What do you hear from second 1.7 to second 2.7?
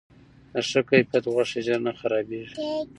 نه خرابیږي.